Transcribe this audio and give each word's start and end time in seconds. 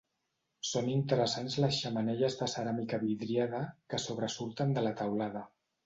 Són 0.69 0.87
interessants 0.93 1.57
les 1.65 1.77
xemeneies 1.83 2.39
de 2.41 2.49
ceràmica 2.55 3.03
vidriada 3.07 3.63
que 3.93 4.05
sobresurten 4.09 4.79
de 4.81 4.89
la 4.91 4.99
teulada. 5.05 5.51